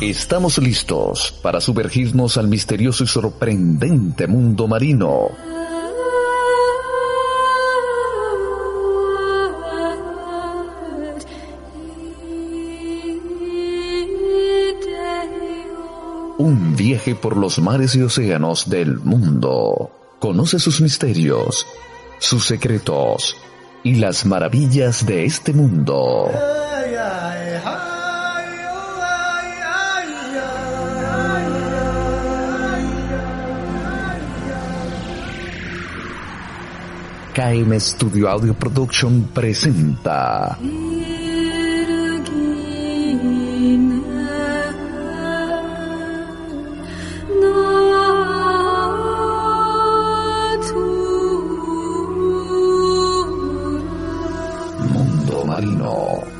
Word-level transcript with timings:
Estamos 0.00 0.56
listos 0.56 1.30
para 1.42 1.60
sumergirnos 1.60 2.38
al 2.38 2.48
misterioso 2.48 3.04
y 3.04 3.06
sorprendente 3.06 4.26
mundo 4.26 4.66
marino. 4.66 5.28
Un 16.38 16.74
viaje 16.76 17.14
por 17.14 17.36
los 17.36 17.58
mares 17.58 17.94
y 17.94 18.00
océanos 18.00 18.70
del 18.70 18.96
mundo. 19.00 19.90
Conoce 20.18 20.58
sus 20.58 20.80
misterios, 20.80 21.66
sus 22.18 22.46
secretos 22.46 23.36
y 23.84 23.96
las 23.96 24.24
maravillas 24.24 25.04
de 25.04 25.26
este 25.26 25.52
mundo. 25.52 26.30
KM 37.40 37.72
Studio 37.80 38.28
Audio 38.28 38.52
Production 38.52 39.32
presenta 39.32 40.58
Mundo 54.92 55.44
Marino. 55.46 56.39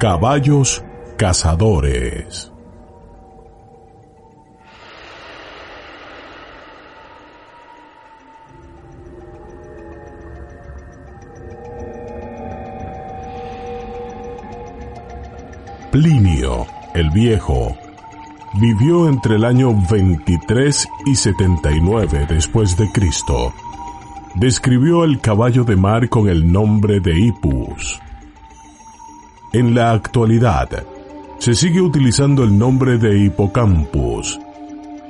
Caballos 0.00 0.82
cazadores. 1.18 2.50
Plinio, 15.92 16.66
el 16.94 17.10
viejo, 17.10 17.76
vivió 18.58 19.06
entre 19.06 19.36
el 19.36 19.44
año 19.44 19.74
23 19.90 20.88
y 21.04 21.14
79 21.14 22.24
después 22.26 22.74
de 22.78 22.90
Cristo. 22.90 23.52
Describió 24.34 25.04
el 25.04 25.20
caballo 25.20 25.64
de 25.64 25.76
mar 25.76 26.08
con 26.08 26.30
el 26.30 26.50
nombre 26.50 27.00
de 27.00 27.20
Hipus. 27.20 28.00
En 29.52 29.74
la 29.74 29.90
actualidad, 29.90 30.68
se 31.40 31.54
sigue 31.54 31.80
utilizando 31.80 32.44
el 32.44 32.56
nombre 32.56 32.98
de 32.98 33.18
Hippocampus, 33.18 34.38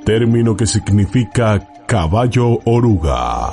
término 0.06 0.56
que 0.56 0.64
significa 0.64 1.68
caballo 1.86 2.58
oruga. 2.64 3.52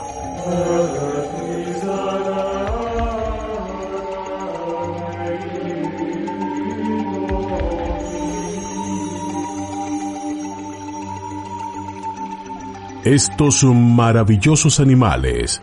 Estos 13.03 13.65
maravillosos 13.65 14.79
animales 14.79 15.61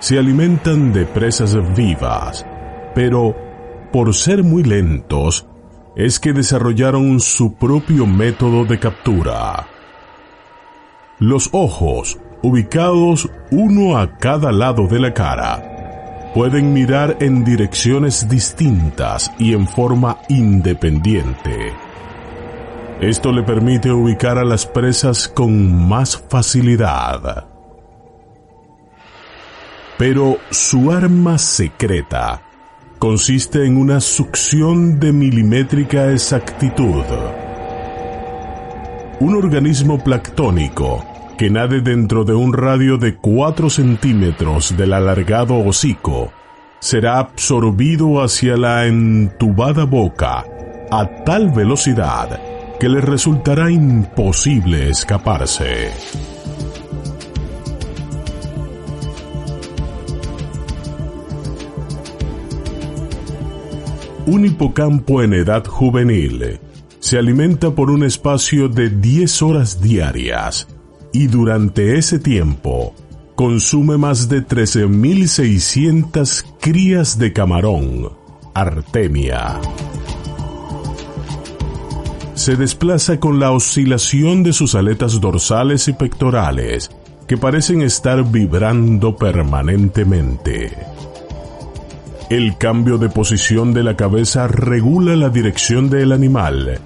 se 0.00 0.18
alimentan 0.18 0.92
de 0.92 1.06
presas 1.06 1.56
vivas, 1.76 2.44
pero 2.92 3.43
por 3.94 4.12
ser 4.12 4.42
muy 4.42 4.64
lentos, 4.64 5.46
es 5.94 6.18
que 6.18 6.32
desarrollaron 6.32 7.20
su 7.20 7.54
propio 7.54 8.06
método 8.06 8.64
de 8.64 8.80
captura. 8.80 9.68
Los 11.20 11.48
ojos, 11.52 12.18
ubicados 12.42 13.30
uno 13.52 13.96
a 13.96 14.16
cada 14.18 14.50
lado 14.50 14.88
de 14.88 14.98
la 14.98 15.14
cara, 15.14 16.32
pueden 16.34 16.72
mirar 16.72 17.18
en 17.20 17.44
direcciones 17.44 18.28
distintas 18.28 19.30
y 19.38 19.54
en 19.54 19.68
forma 19.68 20.18
independiente. 20.28 21.72
Esto 23.00 23.30
le 23.30 23.44
permite 23.44 23.92
ubicar 23.92 24.38
a 24.38 24.44
las 24.44 24.66
presas 24.66 25.28
con 25.28 25.86
más 25.86 26.18
facilidad. 26.18 27.46
Pero 29.96 30.38
su 30.50 30.90
arma 30.90 31.38
secreta 31.38 32.42
consiste 32.98 33.64
en 33.66 33.76
una 33.76 34.00
succión 34.00 34.98
de 34.98 35.12
milimétrica 35.12 36.10
exactitud. 36.10 37.04
Un 39.20 39.34
organismo 39.36 40.02
planctónico 40.02 41.04
que 41.36 41.50
nade 41.50 41.80
dentro 41.80 42.24
de 42.24 42.34
un 42.34 42.52
radio 42.52 42.96
de 42.96 43.16
4 43.16 43.70
centímetros 43.70 44.76
del 44.76 44.92
alargado 44.92 45.58
hocico 45.58 46.32
será 46.78 47.18
absorbido 47.18 48.22
hacia 48.22 48.56
la 48.56 48.86
entubada 48.86 49.84
boca 49.84 50.44
a 50.90 51.24
tal 51.24 51.50
velocidad 51.50 52.40
que 52.78 52.88
le 52.88 53.00
resultará 53.00 53.70
imposible 53.70 54.90
escaparse. 54.90 56.33
Un 64.26 64.46
hipocampo 64.46 65.22
en 65.22 65.34
edad 65.34 65.66
juvenil 65.66 66.58
se 66.98 67.18
alimenta 67.18 67.70
por 67.72 67.90
un 67.90 68.04
espacio 68.04 68.70
de 68.70 68.88
10 68.88 69.42
horas 69.42 69.82
diarias 69.82 70.66
y 71.12 71.26
durante 71.26 71.98
ese 71.98 72.18
tiempo 72.18 72.94
consume 73.34 73.98
más 73.98 74.30
de 74.30 74.46
13.600 74.46 76.42
crías 76.58 77.18
de 77.18 77.34
camarón, 77.34 78.12
artemia. 78.54 79.60
Se 82.34 82.56
desplaza 82.56 83.20
con 83.20 83.38
la 83.38 83.50
oscilación 83.50 84.42
de 84.42 84.54
sus 84.54 84.74
aletas 84.74 85.20
dorsales 85.20 85.86
y 85.88 85.92
pectorales, 85.92 86.90
que 87.28 87.36
parecen 87.36 87.82
estar 87.82 88.24
vibrando 88.24 89.16
permanentemente. 89.16 90.72
El 92.30 92.56
cambio 92.56 92.96
de 92.96 93.10
posición 93.10 93.74
de 93.74 93.82
la 93.82 93.96
cabeza 93.96 94.48
regula 94.48 95.14
la 95.14 95.28
dirección 95.28 95.90
del 95.90 96.10
animal, 96.10 96.80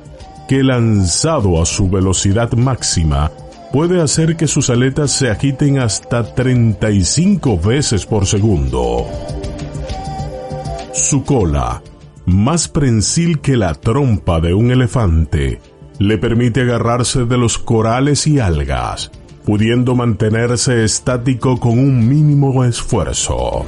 que 0.49 0.65
lanzado 0.65 1.63
a 1.63 1.67
su 1.67 1.89
velocidad 1.89 2.53
máxima, 2.55 3.31
puede 3.73 4.01
hacer 4.01 4.37
que 4.37 4.49
sus 4.49 4.69
aletas 4.69 5.13
se 5.13 5.31
agiten 5.31 5.79
hasta 5.79 6.35
35 6.35 7.59
veces 7.59 8.05
por 8.05 8.27
segundo. 8.27 9.07
Su 10.93 11.23
cola, 11.25 11.83
más 12.27 12.67
prensil 12.67 13.41
que 13.41 13.57
la 13.57 13.75
trompa 13.75 14.41
de 14.41 14.55
un 14.55 14.73
elefante, 14.73 15.61
le 16.01 16.19
permite 16.19 16.63
agarrarse 16.63 17.27
de 17.27 17.39
los 17.39 17.59
corales 17.59 18.27
y 18.27 18.41
algas, 18.41 19.13
pudiendo 19.45 19.95
mantenerse 19.95 20.83
estático 20.83 21.61
con 21.61 21.79
un 21.79 22.09
mínimo 22.09 22.65
esfuerzo. 22.65 23.65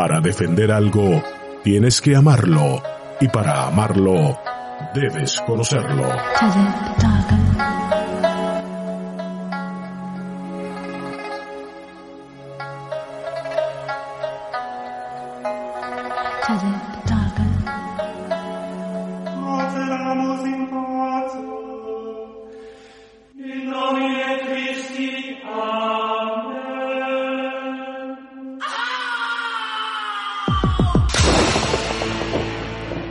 Para 0.00 0.18
defender 0.18 0.72
algo, 0.72 1.22
tienes 1.62 2.00
que 2.00 2.16
amarlo. 2.16 2.82
Y 3.20 3.28
para 3.28 3.66
amarlo, 3.66 4.34
debes 4.94 5.38
conocerlo. 5.42 6.08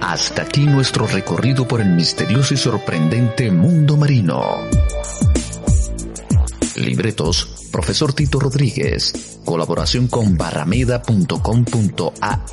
Hasta 0.10 0.42
aquí 0.42 0.66
nuestro 0.66 1.06
recorrido 1.06 1.68
por 1.68 1.82
el 1.82 1.90
misterioso 1.90 2.56
y 2.56 2.58
sorprendente 2.58 3.52
mundo 3.52 3.96
marino. 3.96 4.58
Libretos, 6.78 7.68
profesor 7.72 8.14
Tito 8.14 8.40
Rodríguez. 8.40 9.40
Colaboración 9.46 10.08
con 10.08 10.36
barrameda.com.ar. 10.36 12.46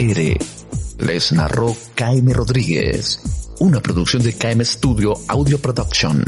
Les 0.99 1.33
narró 1.33 1.75
KM 1.95 2.31
Rodríguez. 2.35 3.23
Una 3.61 3.81
producción 3.81 4.23
de 4.23 4.35
KM 4.35 4.63
Studio 4.63 5.15
Audio 5.27 5.59
Production. 5.59 6.23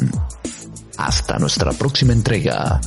Hasta 0.97 1.39
nuestra 1.39 1.73
próxima 1.73 2.15
entrega. 2.15 2.81